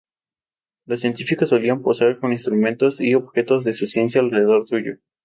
[0.87, 4.97] Los científicos solían posar con instrumentos y objetos de su ciencia alrededor suyo.